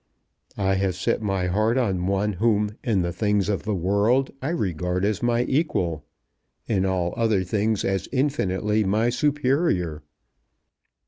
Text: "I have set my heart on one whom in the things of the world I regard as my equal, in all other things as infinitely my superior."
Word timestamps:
"I 0.57 0.73
have 0.77 0.95
set 0.95 1.21
my 1.21 1.45
heart 1.45 1.77
on 1.77 2.07
one 2.07 2.33
whom 2.33 2.71
in 2.83 3.03
the 3.03 3.11
things 3.13 3.49
of 3.49 3.65
the 3.65 3.75
world 3.75 4.31
I 4.41 4.49
regard 4.49 5.05
as 5.05 5.21
my 5.21 5.43
equal, 5.43 6.07
in 6.67 6.87
all 6.87 7.13
other 7.15 7.43
things 7.43 7.85
as 7.85 8.09
infinitely 8.11 8.83
my 8.83 9.11
superior." 9.11 10.01